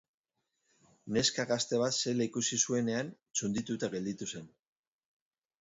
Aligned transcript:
Neska 1.17 1.45
gazte 1.51 1.79
bat 1.83 1.97
zela 1.99 2.27
ikusi 2.29 2.61
zuenean 2.69 3.13
txundituta 3.21 3.91
gelditu 3.97 4.33
zen. 4.33 4.53